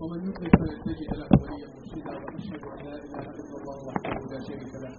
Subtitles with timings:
[0.00, 4.38] ومن يضلل فلن تجد له وليا مرشدا وأشهد أن لا إله إلا الله وحده لا
[4.48, 4.92] شريك له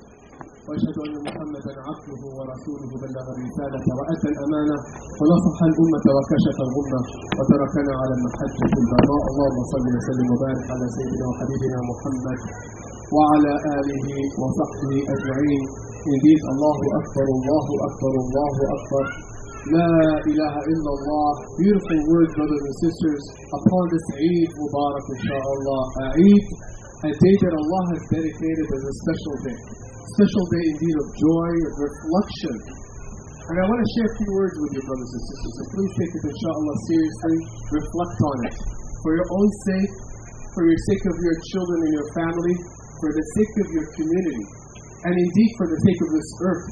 [0.68, 4.78] وأشهد أن محمدا عبده ورسوله بلغ الرسالة وأتى الأمانة
[5.20, 7.02] ونصح الأمة وكشف الغمة
[7.38, 12.40] وتركنا على المحجة البيضاء اللهم صل وسلم وبارك على سيدنا وحبيبنا محمد
[13.16, 14.08] وعلى آله
[14.42, 15.64] وصحبه أجمعين
[16.02, 19.06] Indeed, Allahu Akbar, Allahu Akbar, Allahu Akbar.
[19.62, 19.86] La
[20.26, 21.30] ilaha illallah.
[21.62, 25.82] Beautiful words, brothers and sisters, upon this Eid Mubarak, inshallah.
[26.02, 26.46] A Eid,
[27.06, 29.60] a day that Allah has dedicated as a special day.
[30.18, 32.58] Special day indeed of joy, of reflection.
[32.74, 35.54] And I want to share a few words with you, brothers and sisters.
[35.54, 37.38] So please take it, inshallah, seriously.
[37.70, 38.58] Reflect on it.
[39.06, 39.94] For your own sake,
[40.58, 42.56] for your sake of your children and your family,
[42.98, 44.42] for the sake of your community,
[45.06, 46.66] and indeed for the sake of this earth.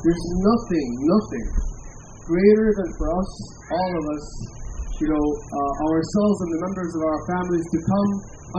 [0.00, 1.71] There's nothing, nothing
[2.26, 3.30] greater than for us,
[3.72, 4.24] all of us,
[5.02, 8.10] you know, uh, ourselves and the members of our families to come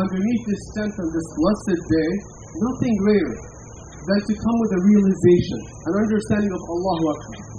[0.03, 2.11] underneath this tent on this blessed day,
[2.59, 3.35] nothing greater
[4.03, 7.53] than to come with a realization, an understanding of Allahu Akbar.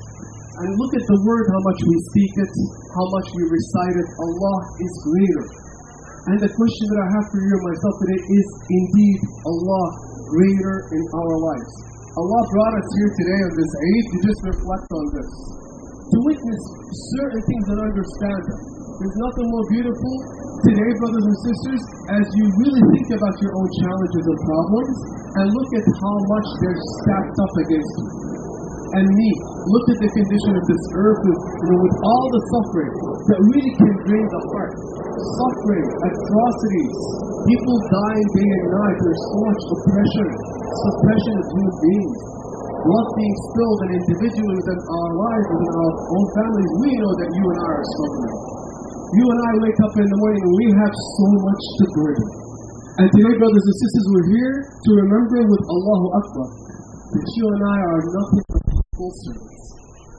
[0.54, 2.52] And look at the word, how much we speak it,
[2.94, 4.08] how much we recite it.
[4.22, 5.44] Allah is greater.
[6.30, 9.84] And the question that I have for you and myself today is indeed Allah
[10.30, 11.72] greater in our lives.
[12.14, 15.30] Allah brought us here today on this Eid to just reflect on this.
[16.14, 16.62] To witness
[17.18, 18.60] certain things and understand them.
[19.02, 20.14] There's nothing more beautiful
[20.62, 21.82] today, brothers and sisters,
[22.14, 24.96] as you really think about your own challenges and problems
[25.42, 28.08] and look at how much they're stacked up against you.
[28.94, 29.30] And me,
[29.74, 32.94] look at the condition of this earth with, you know, with all the suffering
[33.34, 34.74] that really can drain the heart.
[35.18, 36.94] Suffering, atrocities,
[37.42, 38.96] people dying day and night.
[39.02, 40.28] There's so much oppression,
[40.78, 42.18] suppression of human beings.
[42.84, 47.58] Blood being spilled and our lives, within our own families, we know that you and
[47.64, 48.36] I are suffering.
[49.14, 52.28] You and I wake up in the morning and we have so much to burden.
[53.00, 56.48] And today, brothers and sisters, we're here to remember with Allahu Akbar
[57.08, 59.64] that you and I are nothing but humble servants.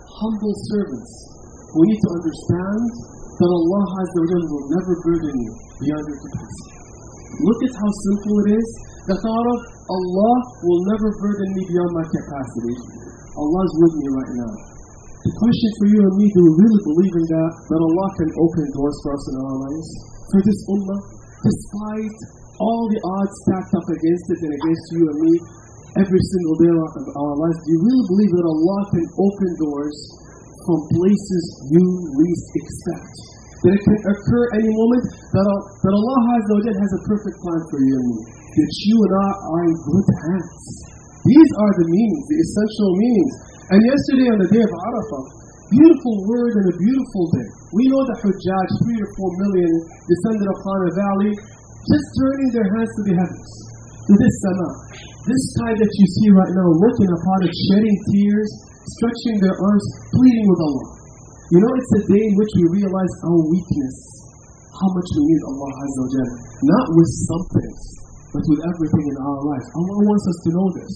[0.10, 1.12] Humble servants.
[1.76, 2.84] We need to understand
[3.36, 5.52] that Allah Azza wa will never burden you
[5.86, 6.72] beyond your capacity.
[7.46, 8.68] Look at how simple it is.
[9.12, 10.36] The thought of Allah
[10.66, 12.74] will never burden me beyond my capacity.
[13.38, 14.54] Allah is with me right now.
[15.22, 17.52] The question for you and me, do we really believe in that?
[17.70, 19.88] That Allah can open doors for us in our lives?
[20.34, 21.02] For this ummah?
[21.46, 22.18] Despite
[22.58, 25.34] all the odds stacked up against it and against you and me,
[26.02, 29.98] every single day of our lives, do you really believe that Allah can open doors
[30.66, 31.46] from places
[31.78, 31.84] you
[32.22, 33.14] least expect?
[33.66, 37.94] That it can occur any moment, that, that Allah has a perfect plan for you
[38.02, 38.45] and me.
[38.56, 40.64] That you and I are in good hands.
[41.28, 43.34] These are the meanings, the essential meanings.
[43.76, 45.24] And yesterday on the day of Arafah,
[45.74, 47.48] beautiful word and a beautiful day.
[47.76, 49.72] We know that Hujjaj, three or four million,
[50.08, 53.52] descended upon a valley, just turning their hands to the heavens,
[54.08, 54.70] to this sama.
[55.26, 58.50] This sky that you see right now, looking upon it, shedding tears,
[58.86, 60.88] stretching their arms, pleading with Allah.
[61.50, 63.98] You know, it's a day in which we realize our weakness,
[64.70, 66.36] how much we need Allah Azza wa Jalla.
[66.62, 67.82] Not with some things,
[68.36, 69.68] but with everything in our lives.
[69.80, 70.94] Allah wants us to know this.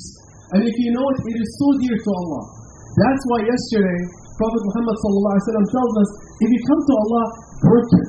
[0.59, 2.43] And if you know it, it is so dear to Allah.
[2.99, 3.99] That's why yesterday,
[4.35, 6.09] Prophet Muhammad tells us,
[6.43, 7.23] if you come to Allah
[7.63, 8.05] broken,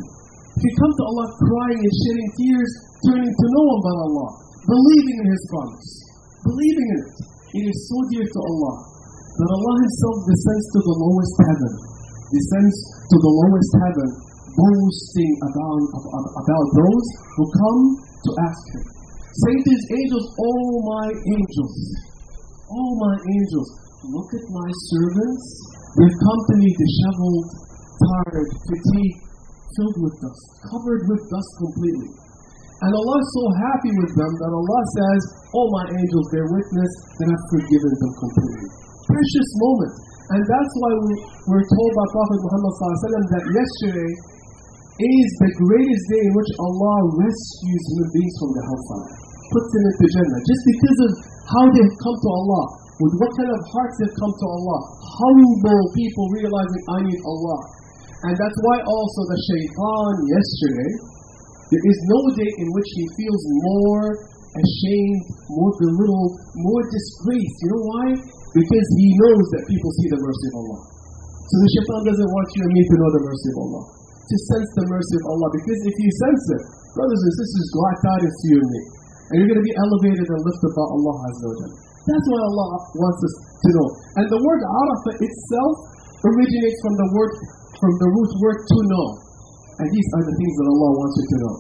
[0.59, 2.73] if you come to Allah crying and shedding tears,
[3.07, 4.29] turning to no one but Allah,
[4.67, 5.89] believing in His promise,
[6.43, 7.15] believing in it,
[7.61, 8.75] it is so dear to Allah
[9.31, 11.73] that Allah Himself descends to the lowest heaven,
[12.35, 12.77] descends
[13.15, 14.09] to the lowest heaven,
[14.59, 15.83] boasting about,
[16.19, 17.07] about those
[17.39, 17.81] who come
[18.27, 19.00] to ask Him.
[19.31, 21.77] Say His angels, Oh my angels,
[22.67, 23.69] Oh my angels,
[24.11, 25.45] look at my servants.
[25.91, 27.47] To me disheveled,
[27.99, 29.21] tired, fatigued,
[29.75, 32.11] filled with dust, covered with dust completely.
[32.81, 35.21] And Allah is so happy with them that Allah says,
[35.53, 38.71] Oh my angels, bear witness that I've forgiven them completely.
[39.05, 39.95] Precious moment.
[40.31, 41.13] And that's why we
[41.51, 42.75] were told by Prophet Muhammad
[43.35, 44.11] that yesterday
[45.01, 49.20] is the greatest day in which Allah rescues human beings from the hellfire,
[49.51, 51.11] puts them into Jannah, just because of
[51.51, 52.65] how they've come to Allah,
[53.03, 57.59] with what kind of hearts they've come to Allah, humble people realizing I need Allah.
[58.29, 60.91] And that's why also the shaitan yesterday,
[61.73, 64.05] there is no day in which he feels more
[64.53, 67.57] ashamed, more belittled, more disgraced.
[67.65, 68.07] You know why?
[68.53, 70.81] Because he knows that people see the mercy of Allah.
[71.49, 73.83] So the shaitan doesn't want you and me to know the mercy of Allah,
[74.21, 75.49] to sense the mercy of Allah.
[75.57, 76.63] Because if you sense it,
[76.93, 78.83] brothers and sisters, God guidance to you and me.
[79.31, 81.69] And you're going to be elevated and lifted by Allah Azza wa
[82.03, 82.69] That's what Allah
[82.99, 83.89] wants us to know.
[84.19, 85.75] And the word Arafah itself
[86.27, 87.33] originates from the word
[87.79, 89.07] from the root word to know.
[89.81, 91.55] And these are the things that Allah wants you to know.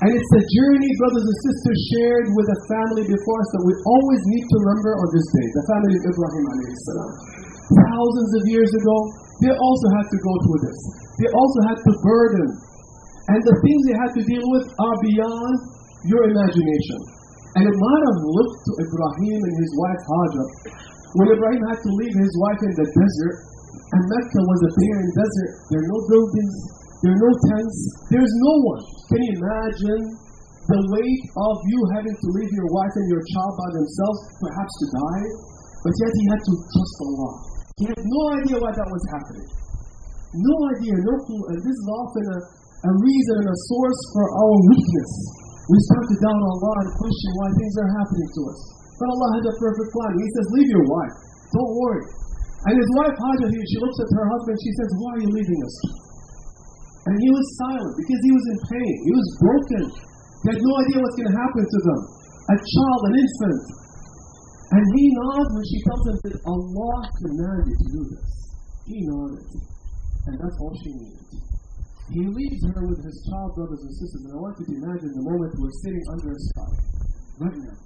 [0.00, 3.74] And it's a journey, brothers and sisters, shared with a family before us that we
[3.84, 5.46] always need to remember on this day.
[5.60, 6.44] The family of Ibrahim
[6.88, 7.10] salam.
[7.68, 8.96] Thousands of years ago,
[9.44, 10.78] they also had to go through this.
[11.20, 12.48] They also had to burden.
[13.28, 15.56] And the things they had to deal with are beyond
[16.08, 17.00] your imagination.
[17.58, 20.48] And it might have looked to Ibrahim and his wife Hajar
[21.18, 23.36] when Ibrahim had to leave his wife in the desert,
[23.90, 25.52] and Mecca was a barren desert.
[25.66, 26.54] There are no buildings,
[27.02, 27.78] there are no tents,
[28.14, 28.82] there's no one.
[29.10, 30.02] Can you imagine
[30.70, 34.70] the weight of you having to leave your wife and your child by themselves, perhaps
[34.70, 35.26] to die?
[35.82, 37.32] But yet he had to trust Allah.
[37.74, 39.50] He had no idea why that was happening.
[40.30, 41.42] No idea, no clue.
[41.50, 42.38] And this is often a,
[42.86, 45.39] a reason and a source for our weakness.
[45.70, 48.60] We start to doubt Allah and question why things are happening to us.
[48.98, 50.12] But Allah has a perfect plan.
[50.18, 51.14] He says, Leave your wife.
[51.54, 52.04] Don't worry.
[52.66, 55.60] And his wife Hajar, she looks at her husband, she says, Why are you leaving
[55.62, 55.76] us?
[57.06, 58.94] And he was silent because he was in pain.
[59.06, 59.82] He was broken.
[60.42, 62.00] He had no idea what's going to happen to them.
[62.50, 63.62] A child, an infant.
[64.74, 68.30] And he nods when she tells him that Allah commanded to do this.
[68.90, 69.46] He nodded.
[70.28, 71.49] And that's all she needed.
[72.10, 74.22] He leaves her with his child brothers and sisters.
[74.26, 76.72] And I want you to imagine the moment we're sitting under a sky.
[77.38, 77.78] Right now.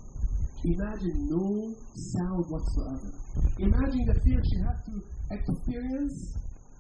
[0.65, 1.45] Imagine no
[2.17, 3.13] sound whatsoever.
[3.61, 4.95] Imagine the fear she had to
[5.29, 6.17] experience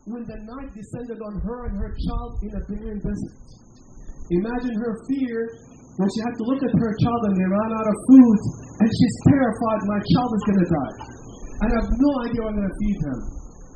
[0.08, 3.36] when the night descended on her and her child in a barren desert.
[4.40, 5.36] Imagine her fear
[6.00, 8.38] when she had to look at her child and they ran out of food
[8.80, 10.96] and she's terrified my child is going to die.
[11.60, 13.18] And I have no idea what I'm going to feed him.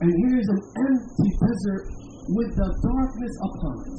[0.01, 1.85] And here is an empty desert
[2.29, 3.99] with the darkness upon it.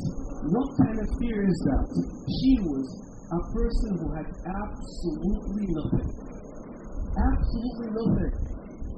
[0.53, 1.85] What kind of fear is that?
[2.29, 2.85] She was
[3.29, 6.09] a person who had absolutely nothing.
[7.17, 8.33] Absolutely nothing.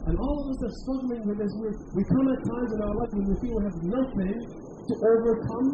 [0.07, 1.51] And all of us are struggling with this.
[1.61, 4.93] We're, we come at times in our life when we feel we have nothing to
[4.97, 5.67] overcome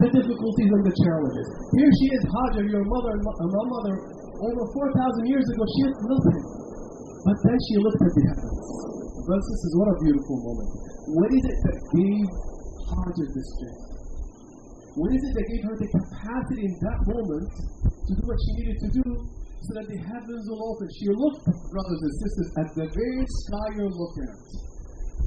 [0.00, 1.46] the difficulties and the challenges.
[1.76, 3.94] Here she is, Hajar, your mother, uh, my mother,
[4.42, 6.42] over 4,000 years ago, she had nothing.
[7.20, 8.58] But then she looked at the heavens.
[9.28, 10.68] Brothers and sisters, what a beautiful moment.
[11.20, 12.26] What is it that gave
[12.90, 14.00] Hajar this strength?
[14.98, 17.46] What is it that gave her the capacity in that moment
[17.86, 19.06] to do what she needed to do
[19.62, 20.86] so that the heavens will open?
[20.98, 24.42] She looked, brothers and sisters, at the very sky you're looking at.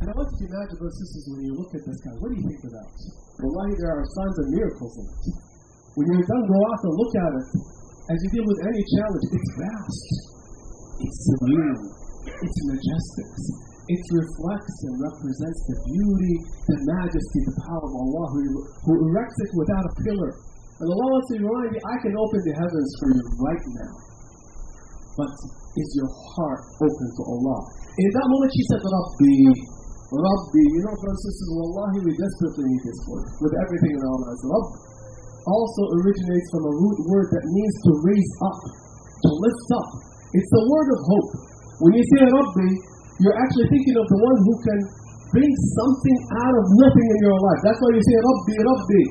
[0.04, 2.13] And I want you to imagine, brothers and sisters, when you look at the sky,
[2.19, 2.92] what do you think of that?
[3.39, 5.24] Wallahi, there are signs of miracles in it.
[5.95, 7.48] When you're done, go out and look at it.
[8.12, 10.07] As you deal with any challenge, it's vast.
[11.07, 11.81] It's serene.
[12.27, 13.73] It's majestic.
[13.84, 16.34] It reflects and represents the beauty,
[16.72, 18.40] the majesty, the power of Allah who,
[18.88, 20.32] who erects it without a pillar.
[20.80, 23.94] And Allah wants to remind you, I can open the heavens for you right now.
[25.20, 25.32] But
[25.76, 27.60] is your heart open to Allah?
[28.00, 29.36] In that moment she said, Rabbi,
[30.16, 34.02] Rabbi, you know, brothers and sisters, Wallahi, we desperately need this word with everything in
[34.02, 34.42] our lives.
[34.48, 34.68] Rabb
[35.44, 38.60] also originates from a root word that means to raise up,
[39.28, 39.90] to lift up.
[40.32, 41.32] It's the word of hope.
[41.84, 42.68] When you say Rabbi,
[43.21, 44.80] you're actually thinking of the one who can
[45.33, 47.60] bring something out of nothing in your life.
[47.65, 49.01] That's why you say Rabbi, Rabbi.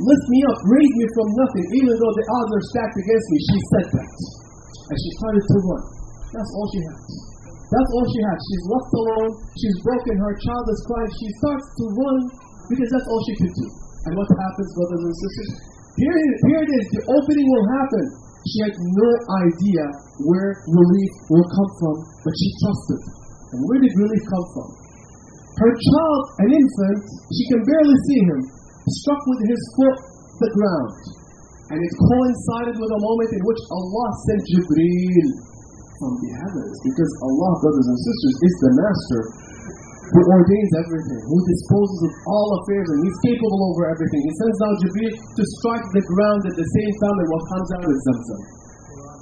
[0.00, 3.38] Lift me up, raise me from nothing, even though the odds are stacked against me.
[3.44, 4.10] She said that.
[4.90, 5.82] And she started to run.
[6.32, 6.98] That's all she had.
[7.68, 8.38] That's all she had.
[8.40, 9.30] She's left alone.
[9.60, 10.14] She's broken.
[10.18, 11.12] Her child is crying.
[11.20, 12.16] She starts to run
[12.72, 13.68] because that's all she could do.
[14.08, 15.50] And what happens, brothers and sisters?
[16.00, 16.16] Here,
[16.48, 16.84] here it is.
[16.96, 18.04] The opening will happen.
[18.48, 19.10] She had no
[19.44, 19.84] idea
[20.24, 23.19] where relief will come from, but she trusted.
[23.50, 24.68] And where did relief come from?
[25.58, 27.00] Her child, an infant,
[27.34, 28.40] she can barely see him,
[29.02, 29.98] struck with his foot
[30.40, 30.94] the ground.
[31.70, 35.28] And it coincided with a moment in which Allah sent Jibreel
[36.00, 36.74] from the heavens.
[36.82, 39.22] Because Allah, brothers and sisters, is the master
[40.10, 44.20] who ordains everything, who disposes of all affairs, and He's capable over everything.
[44.26, 47.68] He sends down Jibreel to strike the ground at the same time, and what comes
[47.78, 48.42] out is Zamzam.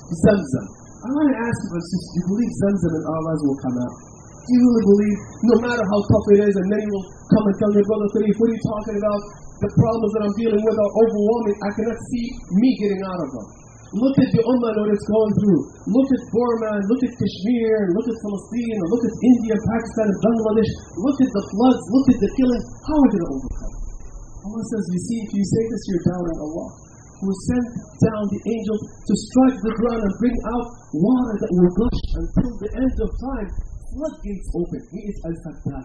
[0.08, 0.66] Zamzam.
[0.98, 4.07] I want to ask you, brothers do you believe Zamzam our lives will come out?
[4.48, 7.84] You believe, no matter how tough it is, and many will come and tell me,
[7.84, 9.20] Brother Tarif, what are you talking about?
[9.60, 11.56] The problems that I'm dealing with are overwhelming.
[11.60, 12.24] I cannot see
[12.56, 13.46] me getting out of them.
[13.88, 15.60] Look at the Ummah and what it's going through.
[15.88, 20.72] Look at Burma, look at Kashmir, look at Palestine, look at India, Pakistan, and Bangladesh.
[21.00, 22.64] Look at the floods, look at the killing.
[22.84, 23.74] How are we going to overcome?
[24.44, 26.68] Allah says, you see, if you say this, you're doubting Allah.
[27.18, 27.66] Who sent
[28.04, 32.50] down the angels to strike the ground and bring out water that will gush until
[32.62, 33.48] the end of time.
[33.92, 34.80] Floodgates open.
[34.92, 35.84] He is Al-Fattah.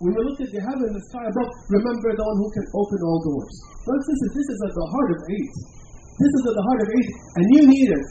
[0.00, 2.66] When you look at the heaven and the sky above, remember the one who can
[2.72, 3.54] open all doors.
[3.84, 5.52] Brothers and this is at the heart of Eid.
[6.16, 8.06] This is at the heart of Eid, and you need it.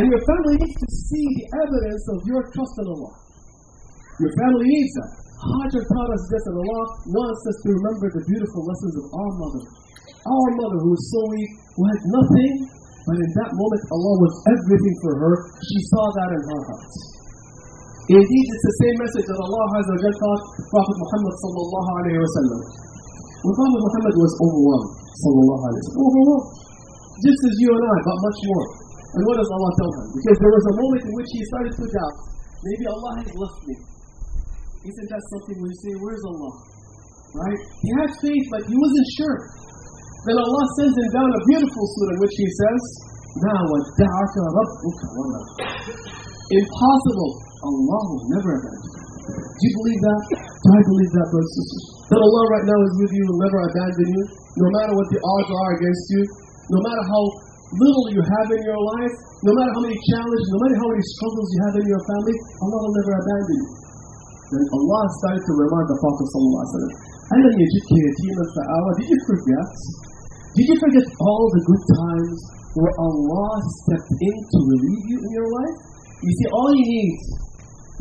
[0.00, 3.12] And your family needs to see the evidence of your trust in Allah.
[4.24, 5.10] Your family needs that.
[5.44, 9.32] Hajar taught us this, and Allah wants us to remember the beautiful lessons of our
[9.36, 9.62] mother.
[10.24, 12.52] Our mother who was so weak, who had nothing,
[13.04, 15.34] But in that moment, Allah was everything for her.
[15.60, 17.13] She saw that in her heart.
[18.09, 20.41] Indeed, it's the same message that Allah has taught
[20.73, 22.59] Prophet Muhammad sallallahu alayhi wa sallam.
[23.45, 26.47] When Prophet Muhammad was overwhelmed, sallallahu alayhi wa sallam, overwhelmed,
[27.21, 28.65] just as you and I, but much more.
[29.09, 30.07] And what does Allah tell him?
[30.17, 32.15] Because there was a moment in which he started to doubt,
[32.65, 33.75] maybe Allah has left me.
[34.89, 36.53] Isn't that something we say, where's Allah?
[37.35, 37.61] Right?
[37.83, 39.37] He had faith, but he wasn't sure.
[40.29, 42.81] Then Allah sends him down a beautiful surah in which he says,
[43.43, 45.41] مَا وَدَّعَكَ رَبُّكَ وَمَا
[46.49, 47.42] Impossible.
[47.64, 49.04] Allah will never abandon you.
[49.24, 50.20] Do you believe that?
[50.36, 51.84] Do I believe that, brothers and sisters?
[52.12, 54.22] That Allah right now is with you and will never abandon you,
[54.60, 56.22] no matter what the odds are against you,
[56.68, 57.22] no matter how
[57.80, 61.04] little you have in your life, no matter how many challenges, no matter how many
[61.16, 63.68] struggles you have in your family, Allah will never abandon you.
[64.52, 66.28] Then Allah started to remind the Prophet
[69.00, 69.68] Did you forget?
[70.54, 72.36] Did you forget all the good times
[72.76, 73.50] where Allah
[73.82, 75.76] stepped in to relieve you in your life?
[76.22, 77.10] You see, all you need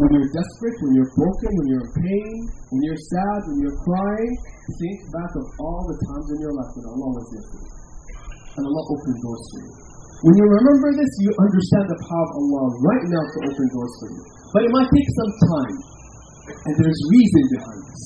[0.02, 2.36] when you're desperate, when you're broken, when you're in pain,
[2.74, 4.34] when you're sad, when you're crying,
[4.82, 7.70] think back of all the times in your life when Allah was for you.
[8.58, 9.74] And Allah opened doors for you.
[10.24, 13.94] When you remember this, you understand the power of Allah right now to open doors
[14.02, 14.24] for you.
[14.56, 15.76] But it might take some time.
[16.48, 18.04] And there's reason behind this.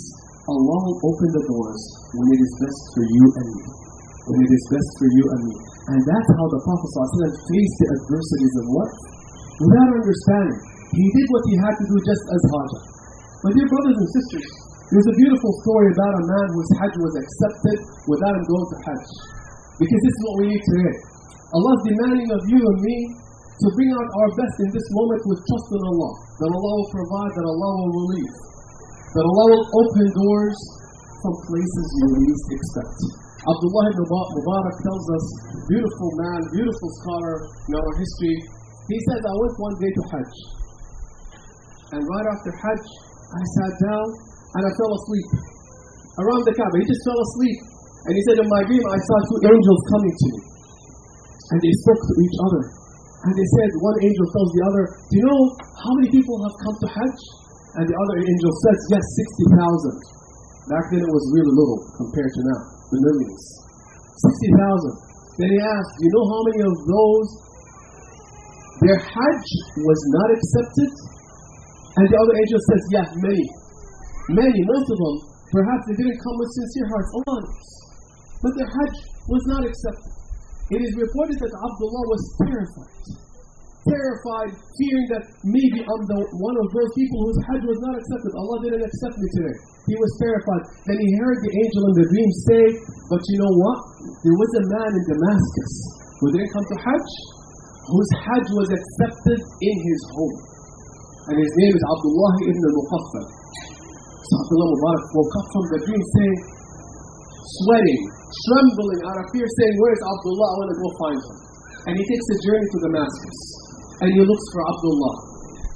[0.48, 1.82] Allah will open the doors
[2.16, 3.66] when it is best for you and me.
[4.28, 5.56] When it is best for you and me.
[5.88, 8.92] And that's how the Prophet ﷺ faced the adversities of what?
[9.64, 10.77] Without understanding.
[10.98, 12.72] He did what he had to do just as Hajj.
[13.46, 14.48] My dear brothers and sisters,
[14.90, 17.78] there's a beautiful story about a man whose Hajj was accepted
[18.10, 19.06] without him going to Hajj.
[19.78, 20.96] Because this is what we need today.
[21.54, 25.22] Allah is demanding of you and me to bring out our best in this moment
[25.30, 26.12] with trust in Allah.
[26.42, 28.36] That Allah will provide, that Allah will relieve.
[29.14, 30.58] That Allah will open doors
[31.22, 32.98] from places you least expect.
[33.46, 35.26] Abdullah ibn Mubarak tells us,
[35.70, 37.36] beautiful man, beautiful scholar
[37.70, 38.38] in our history.
[38.90, 40.57] He says, I went one day to Hajj.
[41.96, 42.84] And right after Hajj,
[43.32, 44.08] I sat down
[44.60, 45.30] and I fell asleep.
[46.20, 46.76] Around the Kaaba.
[46.82, 47.60] He just fell asleep.
[48.08, 50.42] And he said, In my dream, I saw two angels coming to me.
[51.48, 52.62] And they spoke to each other.
[53.28, 55.42] And they said, one angel tells the other, Do you know
[55.80, 57.20] how many people have come to Hajj?
[57.80, 59.06] And the other angel says, Yes,
[59.48, 60.72] 60,000.
[60.72, 63.44] Back then it was really little compared to now, the millions.
[64.22, 65.40] 60,000.
[65.40, 67.28] Then he asked, Do You know how many of those
[68.78, 69.48] their Hajj
[69.82, 70.92] was not accepted?
[71.98, 73.46] And the other angel says, Yes, many.
[74.38, 75.16] Many, most of them,
[75.50, 77.10] perhaps they didn't come with sincere hearts.
[77.26, 77.50] Knows.
[78.44, 78.96] But their Hajj
[79.32, 80.14] was not accepted.
[80.78, 82.96] It is reported that Abdullah was terrified.
[83.88, 88.32] Terrified, fearing that maybe I'm the, one of those people whose Hajj was not accepted.
[88.36, 89.56] Allah didn't accept me today.
[89.88, 90.64] He was terrified.
[90.92, 92.64] Then he heard the angel in the dream say,
[93.08, 93.80] But you know what?
[94.28, 95.74] There was a man in Damascus
[96.20, 97.10] who didn't come to Hajj,
[97.88, 100.57] whose Hajj was accepted in his home.
[101.28, 103.26] And his name is Abdullah ibn al-Muqaffal.
[104.28, 106.38] So Abdullah Mubarak woke up from the dream saying,
[107.64, 108.02] sweating,
[108.48, 110.48] trembling out of fear, saying, Where's Abdullah?
[110.48, 111.38] I want to go find him.
[111.88, 113.38] And he takes a journey to Damascus.
[114.04, 115.16] And he looks for Abdullah.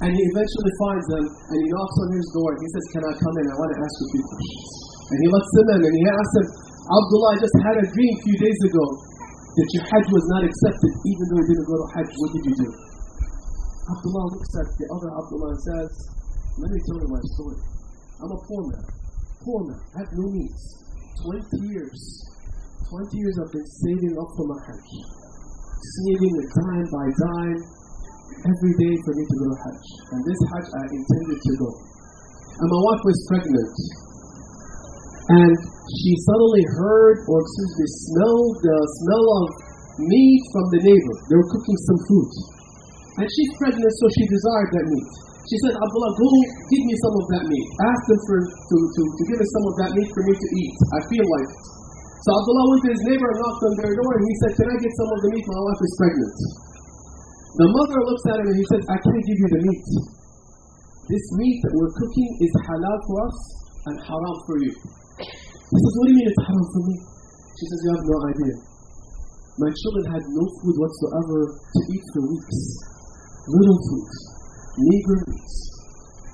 [0.02, 3.02] And he eventually finds him and he knocks on his door and he says, Can
[3.06, 3.44] I come in?
[3.48, 4.68] I want to ask you a few questions.
[5.12, 6.46] And he lets him in and he asks him,
[6.82, 8.84] Abdullah, I just had a dream a few days ago
[9.52, 12.10] that your Hajj was not accepted, even though you didn't go to Hajj.
[12.18, 12.68] What did you do?
[13.92, 15.90] Abdullah looks at the other Abdullah and says,
[16.56, 17.60] Let me tell you my story.
[18.24, 18.84] I'm a poor man.
[19.44, 19.80] Poor man.
[19.92, 20.62] I have no means.
[21.28, 22.00] 20 years.
[22.88, 24.88] 20 years I've been saving up for my Hajj.
[26.08, 27.60] Saving it dime by dime
[28.48, 29.84] every day for me to go to Hajj.
[30.12, 31.70] And this Hajj I intended to go.
[32.62, 33.76] And my wife was pregnant.
[35.36, 35.54] And
[36.00, 39.46] she suddenly heard, or excuse me, smelled the smell of
[40.00, 41.14] meat from the neighbor.
[41.28, 42.30] They were cooking some food.
[43.20, 45.10] And she's pregnant, so she desired that meat.
[45.42, 46.26] She said, Abdullah, go
[46.70, 47.66] give me some of that meat.
[47.82, 50.48] Ask them for, to, to, to give me some of that meat for me to
[50.54, 50.74] eat.
[50.96, 51.62] I feel like it.
[52.22, 54.68] So Abdullah went to his neighbor and knocked on their door and he said, Can
[54.70, 55.42] I get some of the meat?
[55.42, 56.36] My wife is pregnant.
[57.52, 59.84] The mother looks at him and he says, I can't give you the meat.
[61.10, 63.38] This meat that we're cooking is halal for us
[63.90, 64.72] and haram for you.
[65.18, 66.96] He says, What do you mean it's haram for me?
[67.58, 68.54] She says, You have no idea.
[69.58, 72.58] My children had no food whatsoever to eat for weeks.
[73.42, 74.32] Little food
[74.78, 75.56] meager meats.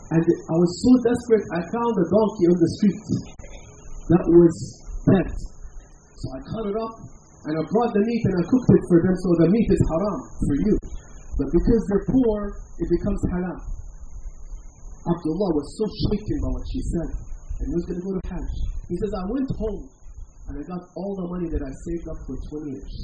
[0.08, 3.02] And I was so desperate, I found a donkey on the street
[4.08, 4.54] that was
[5.04, 5.28] dead.
[6.16, 6.94] So I cut it up
[7.44, 9.82] and I brought the meat and I cooked it for them so the meat is
[9.84, 10.74] haram for you.
[11.38, 12.38] But because they're poor,
[12.80, 13.60] it becomes halal.
[15.08, 17.10] Abdullah was so shaken by what she said.
[17.60, 18.54] And he was going to go to Hajj.
[18.88, 19.82] He says, I went home
[20.48, 22.96] and I got all the money that I saved up for 20 years.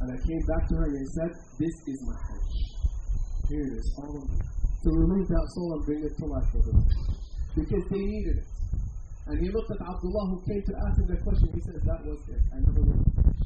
[0.00, 2.77] And I came back to her and I said, This is my Hajj.
[3.49, 4.41] Here it is, all of it.
[4.83, 6.79] To remove that soul and bring it to life for them.
[7.55, 8.47] Because they needed it.
[9.27, 11.47] And he looked at Abdullah who came to ask him the question.
[11.55, 12.43] He said, That was it.
[12.51, 13.43] I never went to Hajj.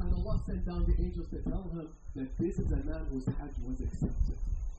[0.00, 1.84] And Allah sent down the angels to tell him
[2.16, 4.36] that this is a man whose Hajj was accepted.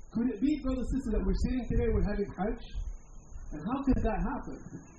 [0.10, 2.62] Could it be, brothers and sisters, that we're sitting today, we're having Hajj?
[3.54, 4.58] And how could that happen?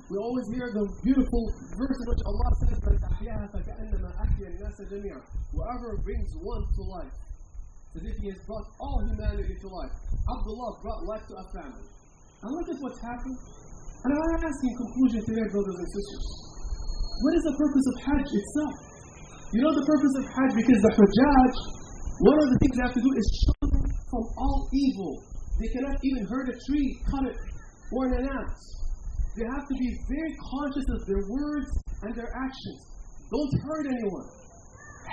[0.09, 1.43] We always hear the beautiful
[1.77, 5.21] verse in which Allah says, "Man أحياها فكأنما أحيا الناس جميعا."
[5.53, 7.13] Whoever brings one to life,
[7.94, 9.94] as if he has brought all humanity to life.
[10.26, 11.86] Abdullah brought life to a family.
[12.42, 13.38] And look at what's happened.
[14.04, 16.26] And I ask in conclusion today, brothers and sisters,
[17.24, 18.76] what is the purpose of Hajj itself?
[19.54, 21.54] You know the purpose of Hajj because the Hajjaj,
[22.26, 23.70] one of the things they have to do is shun
[24.10, 25.14] from all evil.
[25.62, 27.38] They cannot even hurt a tree, cut it,
[27.94, 28.58] or an ant.
[29.38, 31.70] They have to be very conscious of their words
[32.02, 32.80] and their actions.
[33.30, 34.28] Don't hurt anyone.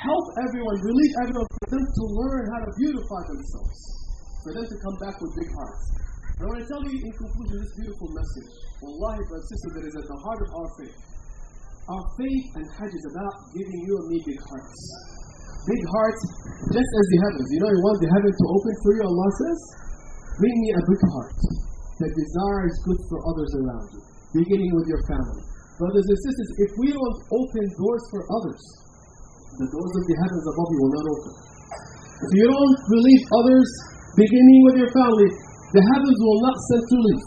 [0.00, 3.78] Help everyone, relieve everyone for them to learn how to beautify themselves.
[4.40, 5.82] For them to come back with big hearts.
[6.40, 8.48] And I want to tell you in conclusion this beautiful message.
[8.80, 10.96] Wallahi, brother sister, that is at the heart of our faith.
[11.84, 14.80] Our faith and Hajj is about giving you and me big hearts.
[15.68, 16.22] Big hearts,
[16.72, 17.48] just as the heavens.
[17.52, 19.60] You know, you want the heaven to open for you, Allah says?
[20.40, 21.40] Bring me a big heart
[22.00, 24.00] that desires good for others around you,
[24.32, 25.44] beginning with your family.
[25.76, 28.64] Brothers and sisters, if we don't open doors for others,
[29.58, 31.32] the doors of the heavens above you will not open.
[32.20, 33.68] If you don't relieve others,
[34.14, 35.28] beginning with your family,
[35.72, 37.24] the heavens will not send relief,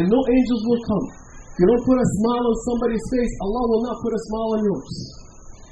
[0.00, 1.06] and no angels will come.
[1.52, 4.50] If you don't put a smile on somebody's face, Allah will not put a smile
[4.56, 4.94] on yours.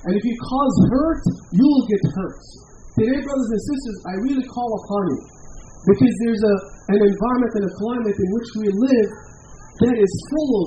[0.05, 1.25] And if you cause hurt,
[1.57, 2.41] you will get hurt.
[3.01, 5.21] Today, brothers and sisters, I really call upon you
[5.89, 6.55] because there's a,
[6.97, 9.11] an environment and a climate in which we live
[9.85, 10.67] that is full of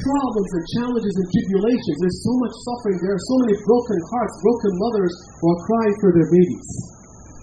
[0.00, 1.96] problems and challenges and tribulations.
[2.02, 2.96] There's so much suffering.
[3.00, 6.68] There are so many broken hearts, broken mothers who are crying for their babies,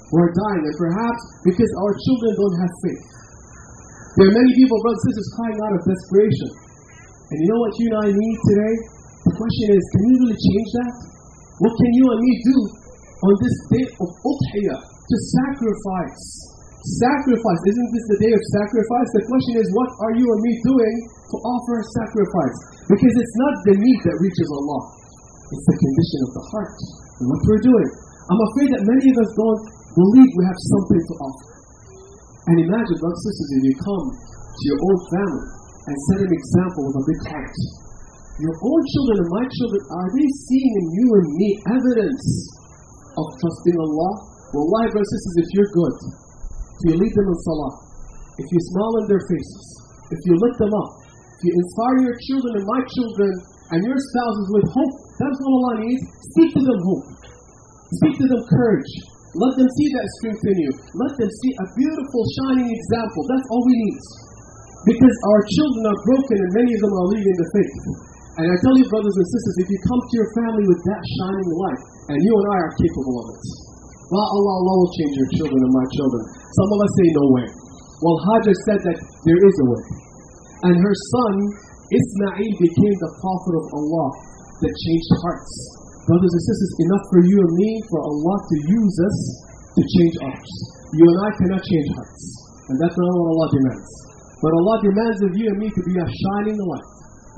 [0.10, 3.04] who are dying, and perhaps because our children don't have faith.
[4.14, 6.50] There are many people, brothers and sisters, crying out of desperation.
[7.34, 8.74] And you know what you and I need today?
[9.26, 10.94] The question is, can you really change that?
[11.66, 12.58] What can you and me do
[13.24, 16.53] on this day of Udhiyah to sacrifice?
[16.84, 17.62] Sacrifice.
[17.64, 19.10] Isn't this the day of sacrifice?
[19.16, 20.96] The question is, what are you and me doing
[21.32, 22.58] to offer a sacrifice?
[22.92, 24.82] Because it's not the meat that reaches Allah.
[25.48, 26.78] It's the condition of the heart
[27.24, 27.90] and what we're doing.
[28.28, 29.64] I'm afraid that many of us don't
[29.96, 31.48] believe we have something to offer.
[32.52, 35.48] And imagine, brothers and sisters, if you come to your own family
[35.88, 37.56] and set an example with a big heart.
[38.44, 42.26] Your own children and my children, are they seeing in you and me evidence
[43.16, 44.12] of trusting Allah?
[44.52, 45.96] Well, why, brothers and sisters, if you're good,
[46.74, 47.74] if you lead them in salah,
[48.42, 49.66] if you smile in their faces,
[50.10, 50.90] if you lift them up,
[51.38, 53.32] if you inspire your children and my children
[53.74, 56.04] and your spouses with hope, that's what Allah needs.
[56.34, 57.06] Speak to them hope.
[58.02, 58.92] Speak to them courage.
[59.34, 60.72] Let them see that strength in you.
[60.98, 63.22] Let them see a beautiful, shining example.
[63.30, 64.02] That's all we need.
[64.86, 67.76] Because our children are broken and many of them are leaving the faith.
[68.34, 71.02] And I tell you, brothers and sisters, if you come to your family with that
[71.18, 71.82] shining light,
[72.14, 73.46] and you and I are capable of it,
[74.12, 76.22] well, Allah, Allah will change your children and my children.
[76.36, 77.48] Some of us say no way.
[78.04, 79.84] Well, Hajar said that there is a way.
[80.68, 81.34] And her son,
[81.88, 84.08] Ismail, became the prophet of Allah
[84.64, 85.54] that changed hearts.
[86.04, 89.18] Brothers and sisters, enough for you and me for Allah to use us
[89.72, 90.52] to change others.
[91.00, 92.24] You and I cannot change hearts.
[92.72, 93.92] And that's not what Allah demands.
[94.44, 96.90] But Allah demands of you and me to be a shining light.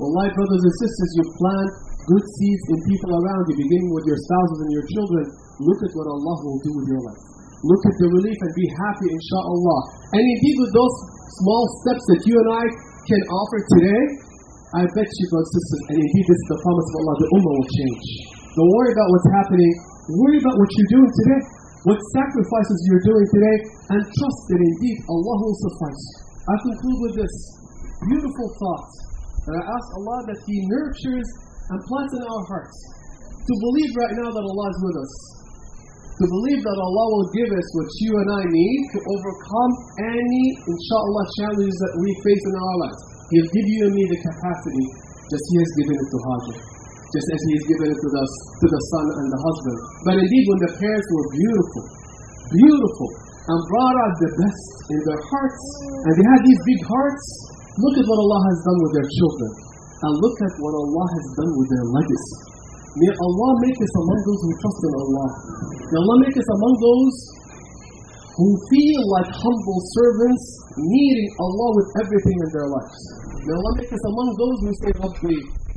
[0.02, 1.70] Wallahi, brothers and sisters, you plant
[2.10, 5.24] good seeds in people around you, beginning with your spouses and your children.
[5.56, 7.22] Look at what Allah will do with your life.
[7.64, 9.80] Look at the relief and be happy, inshallah.
[10.12, 10.96] And indeed, with those
[11.40, 12.64] small steps that you and I
[13.08, 14.02] can offer today,
[14.76, 17.28] I bet you, brothers and sisters, and indeed, this is the promise of Allah, the
[17.32, 18.06] Ummah will change.
[18.52, 19.72] Don't worry about what's happening.
[20.20, 21.40] Worry about what you're doing today,
[21.88, 23.56] what sacrifices you're doing today,
[23.96, 26.02] and trust that indeed Allah will suffice.
[26.46, 27.34] I conclude with this
[28.04, 28.90] beautiful thought.
[29.48, 31.28] And I ask Allah that He nurtures
[31.72, 32.78] and plants in our hearts
[33.32, 35.35] to believe right now that Allah is with us.
[36.16, 40.44] To believe that Allah will give us what you and I need to overcome any,
[40.64, 43.00] inshallah, challenges that we face in our lives.
[43.36, 44.86] He'll give you and me the capacity,
[45.28, 46.56] just He has given it to Hajar.
[47.12, 49.78] Just as He has given it to the, to the son and the husband.
[50.08, 51.84] But indeed, when the parents were beautiful,
[52.64, 53.08] beautiful,
[53.52, 55.62] and brought out the best in their hearts,
[56.00, 57.24] and they had these big hearts,
[57.76, 59.50] look at what Allah has done with their children.
[60.00, 62.55] And look at what Allah has done with their legacy.
[62.96, 65.28] May Allah make us among those who trust in Allah.
[65.92, 67.14] May Allah make us among those
[68.40, 70.44] who feel like humble servants,
[70.80, 73.00] needing Allah with everything in their lives.
[73.44, 75.36] May Allah make us among those who say, Rabbi,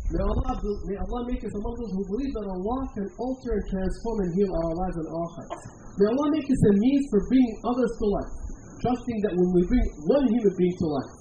[0.10, 0.52] May Allah,
[0.90, 4.32] may Allah make us among those who believe that Allah can alter and transform and
[4.34, 5.60] heal our lives and our hearts.
[6.02, 8.32] May Allah make us a means for bringing others to life,
[8.80, 11.12] trusting that when we bring one human being to life,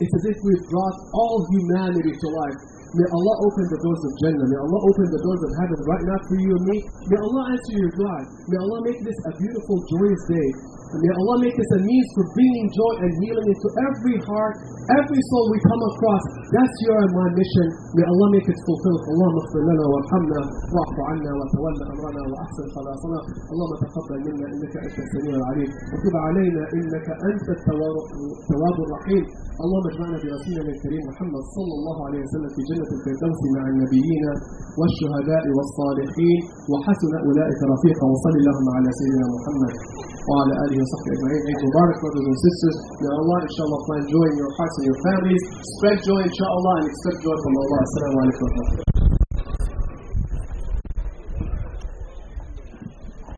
[0.00, 2.58] it's as if we've brought all humanity to life.
[2.93, 4.47] May Allah open the doors of Jannah.
[4.53, 6.77] May Allah open the doors of heaven right now for you and me.
[7.09, 8.17] May Allah answer your dua.
[8.53, 10.49] May Allah make this a beautiful, joyous day.
[10.93, 14.53] And may Allah make this a means for bringing joy and healing into every heart,
[14.93, 16.23] every soul we come across.
[16.53, 17.67] That's your and my mission.
[17.97, 19.01] May Allah make it fulfilled.
[19.09, 20.41] اللهم اغفر لنا وارحمنا
[20.75, 23.19] واعف عنا وتولى امرنا واحسن خلاصنا.
[23.51, 27.95] اللهم تقبل منا انك انت السميع العليم وتب علينا انك انت التواب
[28.37, 29.23] التواب الرحيم.
[29.63, 34.24] اللهم اجمعنا برسولنا الكريم محمد صلى الله عليه وسلم في جنة الفردوس مع النبيين
[34.78, 36.38] والشهداء والصالحين
[36.72, 39.74] وحسن أولئك رفيقا وصل اللهم على سيدنا محمد
[40.30, 44.36] وعلى آله وصحبه أجمعين Eid Mubarak brothers and sisters May Allah inshallah find joy in
[44.42, 45.42] your hearts and your families
[45.74, 49.17] Spread joy inshallah and expect joy from Allah Assalamu alaikum